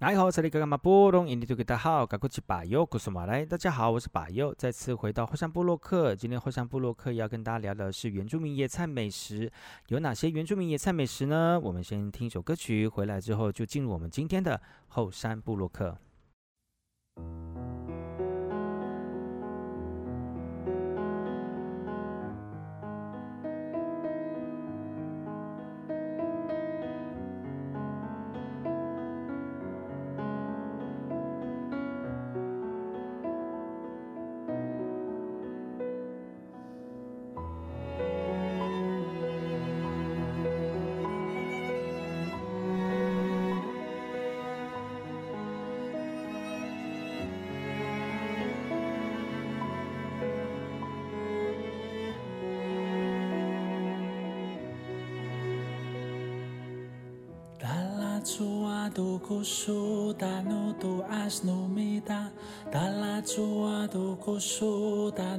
[0.00, 3.44] 大家好，这里是马布隆，印尼土著大号，噶古吉巴尤，古苏马来。
[3.44, 6.16] 大家好，我是巴尤，再次回到后山部落客。
[6.16, 9.52] 今天后山部落客要跟大家聊的是原住民野菜美食，
[9.88, 11.60] 有哪些原住民野菜美食呢？
[11.62, 15.94] 我们先听一首歌曲，回来之后就进入我们今天的后山部落客。
[59.18, 62.30] 古树达努杜阿斯努米达，
[62.70, 65.36] 达拉祖阿杜古树达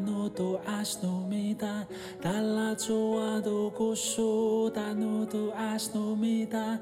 [4.93, 6.77] 努杜阿斯努米达，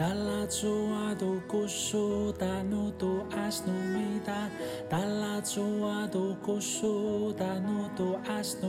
[0.00, 4.48] 达拉祖阿杜古树达努杜阿斯努米达，
[4.88, 8.62] 达拉祖阿杜古树达努杜阿斯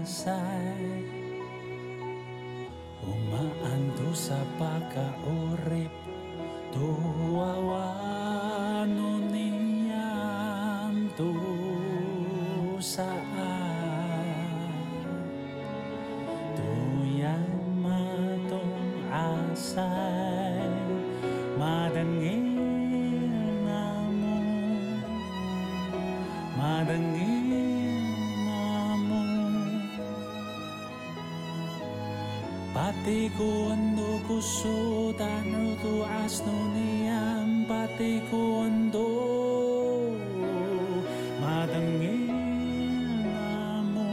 [0.00, 1.04] Umaan
[3.04, 5.92] Umaanto sa pakaurip
[6.72, 8.09] Tuwawa
[34.40, 39.08] puso asno rutuas nuniam pati kuando
[41.42, 42.24] madangin
[43.36, 44.08] amo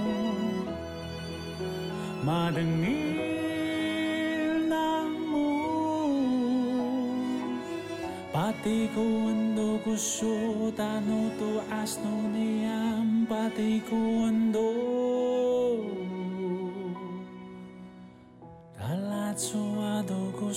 [2.27, 3.07] madangin
[4.67, 5.47] amo
[8.35, 10.35] pati kuando puso
[10.75, 14.96] dan rutuas nuniam pati kuando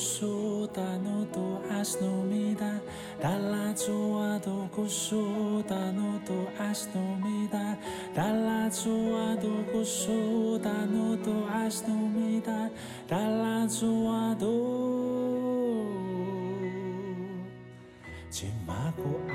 [0.01, 2.81] kusu tanu tu as no mida
[3.21, 7.77] dala tua do cosuta no tu as no mida
[8.17, 12.73] dala tua do cosuta no tu as no mida
[13.13, 14.57] dala tua do
[18.33, 19.30] cimaku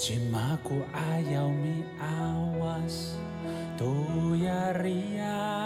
[0.00, 3.20] Cimaku ayau mi awas
[3.76, 5.59] tu yaria.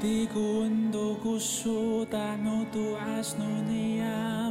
[0.00, 4.49] Di ko ando ko so tano tu asno niya.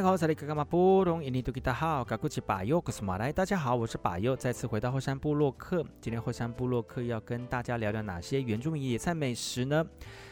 [0.00, 0.46] 大家好，这里是
[3.04, 3.30] 马，来。
[3.30, 5.84] 大家好，我是巴尤，再次回到后山部落客。
[6.00, 9.86] 今天后山部落客要跟大家聊聊哪些原住民野菜美食呢？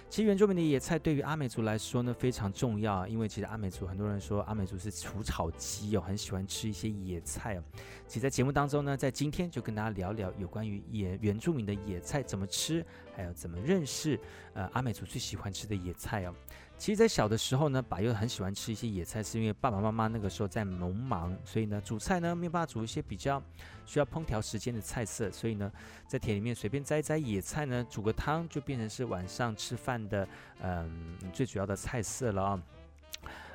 [0.09, 7.63] 其实原住民的野菜对于阿美族来说呢非常重要，因为其实阿美族很多人说阿美族是除草机哦，很喜欢吃一些野菜哦。
[8.07, 12.83] 其实，在节目当中呢，在今天就跟大家聊聊有关于野原住民的野菜怎么吃，
[13.15, 14.19] 还有怎么认识
[14.55, 16.35] 呃阿美族最喜欢吃的野菜哦。
[16.79, 23.43] 其实，在小的时候呢，爸又很喜欢吃一些野菜，是因为爸爸妈妈那个时候在农忙，所以呢，煮菜呢没有办法煮一些比较
[23.85, 25.71] 需要烹调时间的菜色，所以呢，
[26.07, 30.27] 在田里面随便摘摘野菜呢，煮个汤就变成是晚上吃饭的
[30.63, 32.63] 嗯最主要的菜色了啊。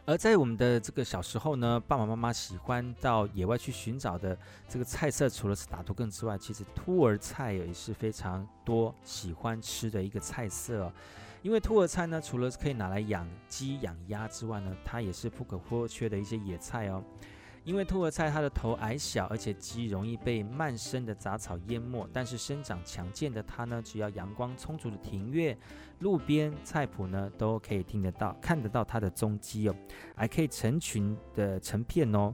[0.06, 4.38] 而在我们的这个小时候呢，爸爸妈妈喜欢到野外去寻找的
[4.68, 10.92] 这个菜色，除了是打头粳之外，其实兔儿菜也是非常多喜欢吃的一个菜色。
[11.44, 17.04] 因为兔儿菜呢，除了可以拿来养鸡、养鸭之外呢，它也是不可或缺的一些野菜哦。
[17.66, 25.58] 因为兔儿菜它的头矮小，而且极容易被漫生的杂草淹没，但是生长强健的它呢，只要阳光充足的庭院、
[26.00, 29.76] 路边菜圃呢，都可以听得到、看得到它的踪迹哦，
[30.16, 32.34] 还可以成群的成片哦。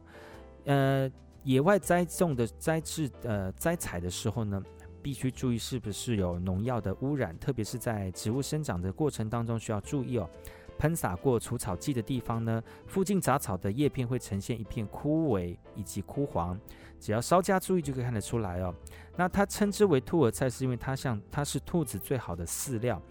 [0.66, 1.12] 呃，
[1.44, 4.62] 野外栽种的栽植呃栽采的时候呢，
[5.02, 10.30] 必须注意是不是有农药的污染，特别是在植物生长的过程当中需要注意哦。
[10.78, 16.58] 喷洒过除草剂的地方呢，附近杂草的叶片会呈现一片枯萎以及枯黄，
[17.00, 18.74] 只要稍加注意就可以看得出来哦。
[19.18, 23.02] 那它称之为兔儿菜，是因为它像它是兔子最好的饲料。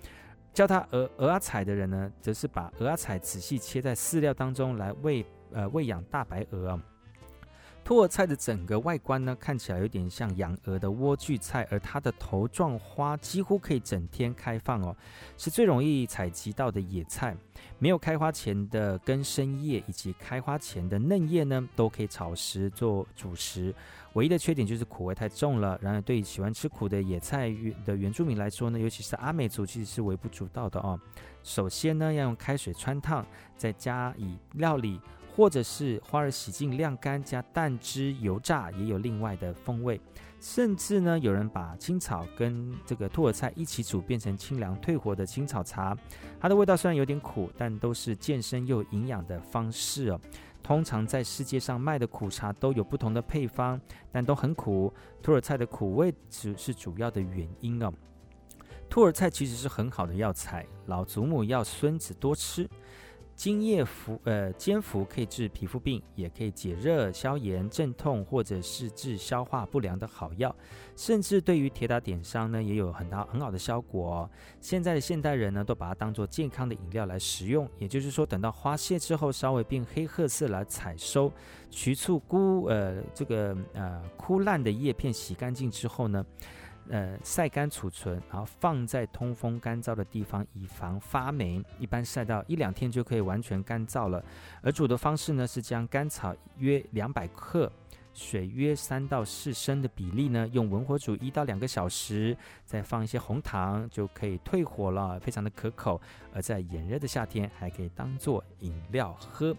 [0.54, 6.80] 叫它鹅鹅阿彩的人呢，则是把鹅阿彩仔细切在饲料当中来喂呃喂养大白鹅。
[7.88, 14.94] 兔儿菜的整个外观呢，看起来有点像养鹅的莴苣菜，而它的头状花几乎可以整天开放哦，
[15.38, 17.34] 是最容易采集到的野菜。
[17.78, 23.74] 没有开花前的根生叶以及开花前的嫩叶呢，都可以炒食做主食。
[24.12, 25.78] 唯一的缺点就是苦味太重了。
[25.80, 27.48] 然而，对于喜欢吃苦的野菜
[27.86, 31.00] 的原住民来说呢，尤其是阿美族，其实是微不足道的哦。
[31.42, 33.26] 首先呢，要用开水汆烫，
[33.56, 35.00] 再加以料理。
[35.38, 40.00] 或者是花儿洗净晾干，加蛋汁油炸，也有另外的风味。
[40.40, 45.96] 甚至呢，有人把青草跟这个兔儿菜一起煮，变成清凉退火的青草茶。
[46.40, 50.20] 它的味道虽然有点苦，但都是健身又营养的方式哦。
[50.60, 53.80] 通常在世界上卖的苦茶都有不同的配方，
[54.10, 54.92] 但都很苦。
[55.22, 57.92] 兔耳菜的苦味只是主要的原因哦。
[58.90, 62.68] 兔儿菜其实是很好的药材，老祖母要孙子多吃。
[63.38, 70.52] 金叶服，呃，煎服可以治皮肤病，也可以解热、消炎、镇痛，或者是治消化不良的好药。
[70.96, 74.30] 甚至对于铁打点伤呢，也有很大很好的效果哦。
[74.60, 77.70] 现在的现代人呢，都把它当做健康的饮料来食用。
[77.78, 81.32] 也就是说，等到花谢之后，稍微变黑褐色来采收，
[81.70, 86.26] 取出枯，呃，这个呃枯烂的叶片，洗干净之后呢，
[86.90, 91.62] 呃，晒干储存，然后放在通风干燥的地方，以防发霉。
[91.78, 94.24] 一般晒到一两天就可以完全干燥了。
[94.62, 97.70] 而煮的方式呢，是将干草约两百克，
[98.14, 106.00] 水约三到四升的比例呢，用文火煮一到两个小时，再放一些红糖，就可以退火了，非常的可口。
[106.32, 109.54] 而在炎热的夏天，还可以当做饮料喝。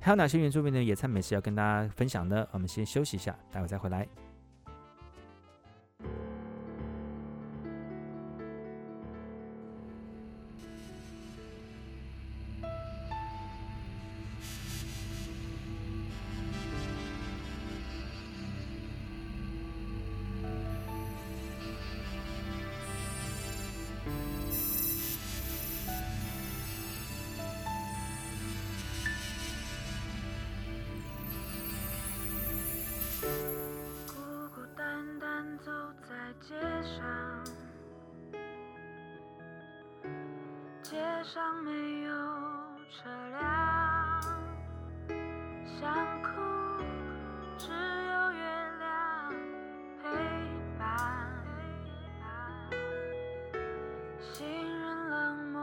[0.00, 2.46] 还有哪些原住民的野菜美食要跟大家分享呢？
[2.50, 4.06] 我们先休息一下，待会再回来。
[41.24, 42.12] 上没有
[42.90, 44.20] 车辆，
[45.64, 46.28] 想哭，
[47.56, 48.44] 只有月
[48.78, 49.32] 亮
[50.02, 50.04] 陪
[50.78, 50.86] 伴。
[54.20, 55.58] 行人冷漠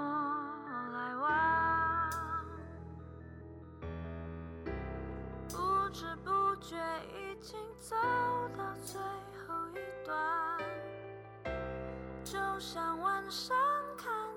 [0.93, 1.29] 来往，
[5.47, 6.75] 不知不觉
[7.13, 7.95] 已经走
[8.57, 8.99] 到最
[9.47, 10.57] 后一段，
[12.23, 13.55] 就像晚上。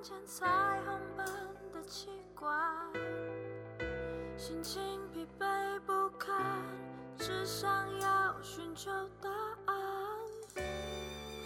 [0.04, 0.46] 见彩
[0.84, 1.24] 虹般
[1.72, 2.54] 的奇怪，
[4.36, 4.82] 心情
[5.14, 6.44] 疲惫不堪，
[7.16, 7.70] 只想
[8.00, 8.90] 要寻求
[9.22, 9.30] 答
[9.64, 9.74] 案。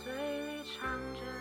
[0.02, 1.37] 嘴里唱着。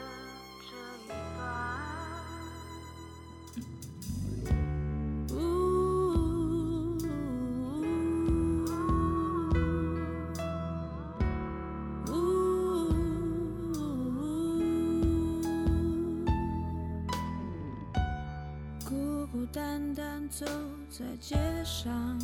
[20.98, 22.18] 在街上，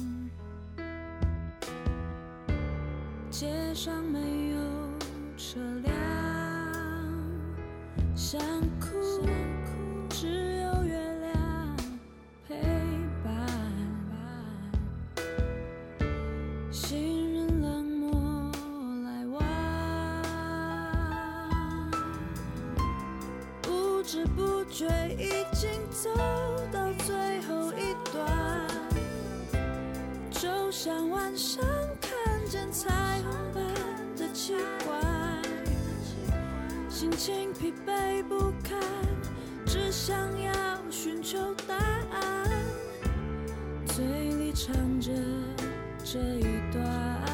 [3.30, 4.58] 街上没有
[5.38, 5.94] 车辆，
[8.16, 8.42] 想
[8.80, 8.88] 哭，
[10.10, 10.26] 只
[10.64, 11.78] 有月亮
[12.48, 12.56] 陪
[13.24, 13.48] 伴。
[16.72, 18.52] 行人冷漠
[19.04, 19.40] 来往，
[23.62, 24.88] 不知不觉
[25.20, 26.10] 已经走
[30.84, 31.64] 像晚上
[32.02, 32.12] 看
[32.50, 32.90] 见彩
[33.22, 33.64] 虹般
[34.18, 34.54] 的奇
[34.86, 35.00] 怪，
[36.90, 38.78] 心情疲惫不堪，
[39.66, 40.52] 只想要
[40.92, 42.50] 寻求答案，
[43.86, 45.10] 嘴里唱着
[46.04, 47.33] 这一段。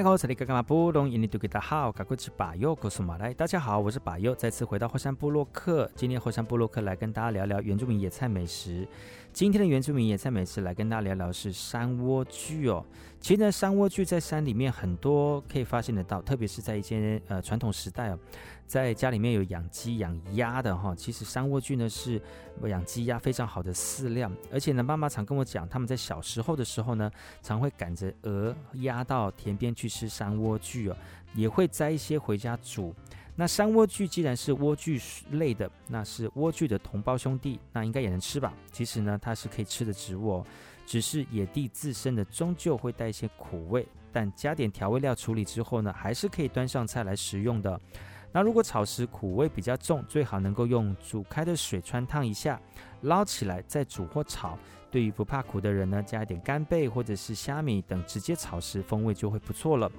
[0.00, 3.34] 你好，这里是布隆，印尼土著的好，我是巴佑，我是马来。
[3.34, 5.90] 大家好，我是巴佑，再次回到火山部落客。
[5.94, 8.88] 今天火山部落客来跟大家聊聊原住民野菜美食。
[9.30, 12.82] 今天的原住民野菜美食来跟大家聊聊是山莴苣哦。
[13.20, 18.18] 其实呢，山莴苣在山里面很多可以发现得到，特别是在一些呃传统时代哦。
[18.66, 22.22] 在家里面有养鸡养鸭的哈，其实山莴苣呢是
[22.64, 27.10] 养鸡鸭非常好的饲料，而且呢，妈妈常跟我讲，他们在小时候的时候呢，
[27.42, 30.96] 常会赶着鹅鸭到田边去吃山莴苣哦，
[31.34, 32.94] 也会摘一些回家煮。
[33.36, 38.52] 那山莴苣既然是莴苣类的，那是莴苣的同胞兄弟，那应该也能吃吧？
[38.70, 40.46] 其实呢，它是可以吃的植物哦，
[40.86, 47.80] 只是野地自身的，终究会带一些苦味，但加点调味料处理之后呢，还是可以端上菜来食用的。
[48.32, 52.60] 那如果炒时苦味比较重，最好能够用煮开的水汆烫一下，
[53.02, 54.58] 捞起来再煮或炒。
[54.90, 59.90] 对于不怕苦的人呢，加一点干贝或者是虾米等，直接炒食风味就会不错了。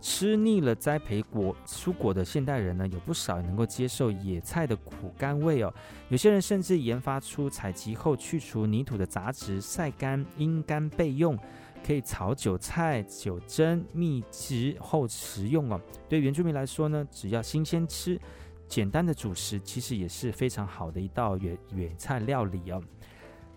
[0.00, 5.72] 吃腻了栽培果蔬果的现代人呢，有不少能够接受野菜的苦甘味哦。
[6.10, 11.36] 有些人甚至研发出采集后去除泥土的杂质，晒干阴干备用。
[11.84, 15.80] 可以炒韭菜、酒蒸、蜜汁后食用哦。
[16.08, 18.20] 对原住民来说呢，只要新鲜吃，
[18.66, 22.82] 简单的主食其实也是非常好的一道野野菜料理哦。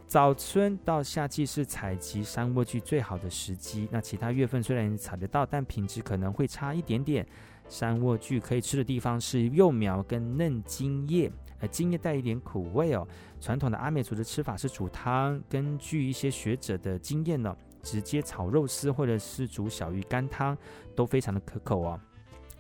[0.10, 3.88] 早春到夏季是采集山莴苣最好的时机。
[3.92, 7.24] 那其他月份虽然采得到，但品质可能会差一点点。
[7.68, 13.08] 山莴苣可以吃的地方是幼苗跟嫩茎叶，呃，茎叶带一点苦味哦。
[13.40, 17.56] 传统的阿美族的吃法是煮汤，根据一些学者的经验呢。
[17.82, 20.58] 直接炒肉丝或者是煮小鱼干汤
[20.94, 21.98] 都非常的可口哦。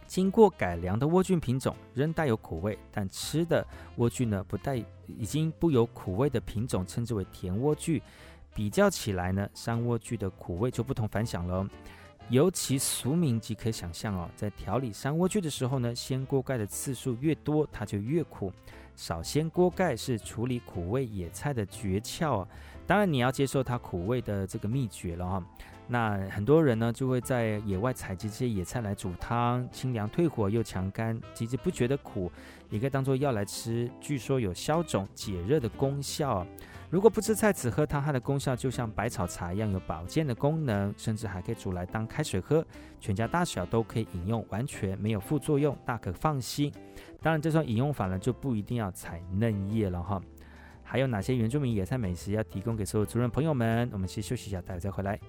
[0.10, 3.64] 经过改良的莴苣品种仍带有苦味，但吃的
[3.96, 8.02] 莴苣呢不带已经不有苦味的品种称之为甜莴苣。
[8.56, 11.66] 比较起来呢，山莴苣的苦味就不同凡响了。
[12.30, 18.52] 尤其俗名即可想象哦，在调理山莴苣的时候呢，掀锅盖的次数越多，它就越苦。
[18.96, 22.48] 少掀锅盖是处理苦味野菜的诀窍哦。
[22.88, 25.44] 当然，你要接受它苦味的这个秘诀了哈。
[25.92, 32.32] 那很多人呢，就会在野外采集这些野菜来煮汤，清凉退火又强肝，其实不觉得苦，
[32.70, 33.90] 也可以当做药来吃。
[34.00, 36.46] 据说有消肿解热的功效。
[36.92, 42.64] 如果不吃菜只喝汤，它的功效就像百草茶一样，有保健的功能，甚至还可以煮来当开水喝，
[43.00, 46.72] 全家大小都可以饮用，完全没有副作用，大可放心。
[47.20, 50.22] 当然，这种饮用法呢，就不一定要采嫩叶了哈。
[50.84, 53.90] 还有哪些原住民野菜美食要提供给所有族人朋友们？
[53.92, 55.20] 我们先休息一下，待会再回来。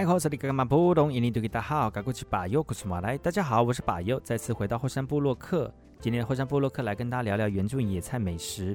[0.00, 5.70] 爱好这里格玛布隆，印尼多吉大好，嘎古奇巴尤古斯马来，大家好，我是巴尤，再次回到后山部落客。
[6.00, 8.74] 今天的后山部落客来跟大家聊聊原住民野菜美食。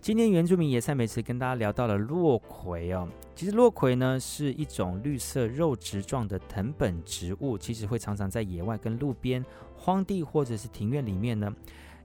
[0.00, 3.08] 今天原住民野菜美食跟大家聊到了落葵哦。
[3.34, 9.44] 其实落葵呢是一种绿色肉质状的藤本植物，其实会常常在野外跟路边、
[9.76, 11.52] 荒地或者是庭院里面呢。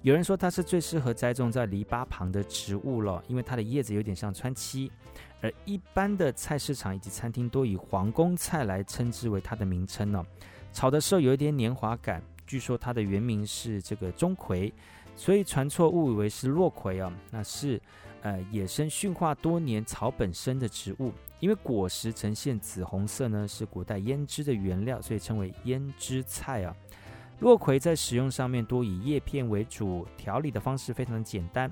[0.08, 4.90] 有人说它是最适合栽种在篱笆旁的植物了，因为它的叶子有点像川七。
[5.42, 10.26] 而一般的菜市场以及餐厅都以皇宫菜来称之为它的名称呢。
[10.72, 12.24] 炒的时候有一点黏滑感。
[12.46, 14.74] 据说它的原名是这个钟葵，
[15.18, 17.12] 所以传错误以为是落葵啊。
[17.30, 17.78] 那是
[18.22, 26.74] 呃野生驯化多年草本生的植物，因为果实呈现紫红色呢，是古代腌制的原料，所以称为胭脂菜啊。
[27.40, 31.72] 落葵在使用上面多以叶片为主，调理的方式非常的简单，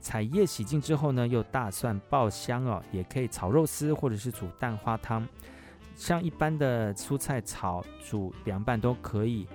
[0.00, 5.26] 采叶洗净之后呢，用大蒜爆香哦，也可以炒肉丝或者是煮蛋花汤，
[5.94, 9.46] 像一般的蔬菜炒、煮、凉拌都可以。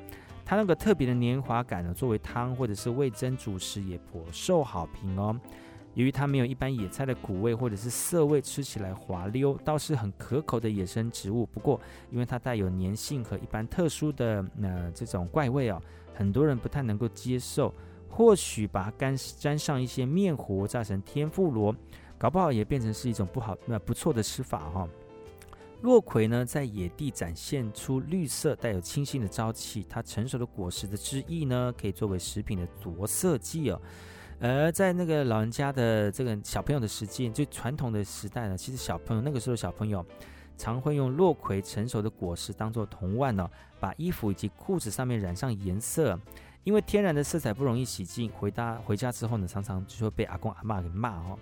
[0.46, 5.40] 它那个特别的黏滑感呢，作为汤或者是味噌主食也颇受好评哦。
[6.00, 11.46] 由于它没有一般野菜的苦味或者是涩味，吃起来滑溜，倒是很可口的野生植物。
[11.48, 11.78] 不过，
[12.10, 15.82] 因为它带有粘性和一般特殊的呃这种怪味哦，
[16.14, 17.74] 很多人不太能够接受。
[18.08, 21.76] 或许把干沾上一些面糊，炸成天妇罗，
[22.18, 24.88] 搞不好也变成是一种不好那、不错的吃法哈、
[25.82, 29.86] 落葵呢，在野地展现出绿色、带有清新的朝气。
[29.90, 33.82] 它成熟的果实的汁液呢，可以作为食品的着色剂哦。
[34.42, 40.06] 而在那个老人家的这个小朋友的时间，就传统的时代呢，其实小朋友那个时候小朋友
[40.58, 43.50] 常会用落葵成熟的果实当做铜腕呢，
[43.80, 46.18] 把衣服以及裤子上面染上颜色，
[46.64, 51.38] 因为天然的色彩不容易洗净，回家回家之后呢，常常就会被阿公阿嬷给骂哦。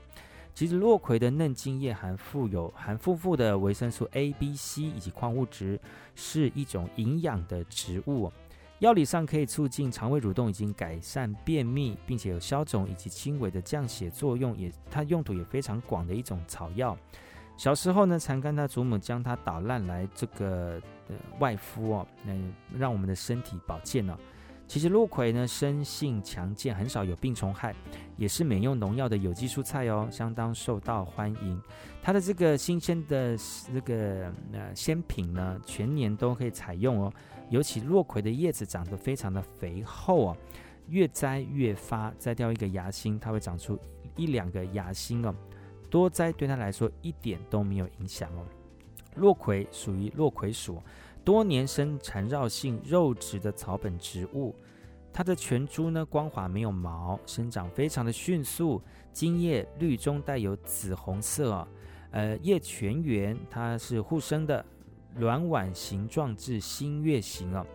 [0.55, 5.79] 其实落葵的嫩茎叶含富有含丰富的维生素 A、B、C 以及矿物质，
[6.15, 8.31] 是一种营养的植物。
[8.79, 16.95] 药理上可以促进肠胃蠕动，已经改善便秘，并且有消肿以及轻微的降血作用，也它用途也非常广的一种草药。
[17.57, 24.15] 小时候呢，常跟他祖母将它捣烂来这个呃外敷哦，能让我们的身体保健哦。
[24.67, 27.73] 其实鹿葵呢，生性强健，很少有病虫害，
[28.15, 31.59] 也是免用农药的有机蔬菜哦，相当受到欢迎。
[32.03, 33.35] 它的这个新鲜的
[33.73, 37.11] 这个呃鲜品呢，全年都可以采用哦。
[37.49, 40.37] 尤其落葵的叶子长得非常的肥厚哦，
[40.89, 43.79] 越摘越发，摘掉一个芽心，它会长出
[44.15, 45.33] 一两个芽心哦。
[45.89, 48.45] 多摘对它来说一点都没有影响哦。
[49.15, 50.81] 落葵属于落葵属，
[51.23, 54.53] 多年生缠绕性肉质的草本植物。
[55.13, 58.81] 它的全株呢光滑没有毛，生长非常的迅速，
[59.11, 61.67] 茎叶绿中带有紫红色哦。
[62.11, 64.63] 呃，叶全圆，它是互生的。
[65.19, 67.65] 卵碗形状至新月形哦，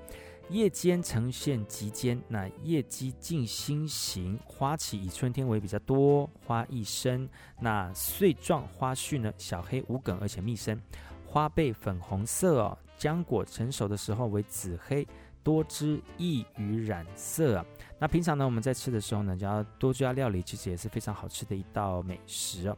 [0.49, 7.29] 叶尖呈现极尖，那叶基近心形，花期以春天为比较多，花一生，
[7.61, 10.81] 那穗状花序呢小黑无梗，而且密生，
[11.27, 15.07] 花背粉红色哦，浆果成熟的时候为紫黑，
[15.43, 17.65] 多汁易于染色啊。
[17.99, 22.77] 那平常呢我们在吃的时候呢，就要多加料理，其实也是非常好吃的一道美食哦。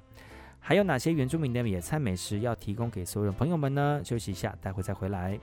[0.67, 4.01] 还有哪些原住民的野餐美食要提供给所有朋友们呢？
[4.03, 5.39] 休息一下，待会再回来。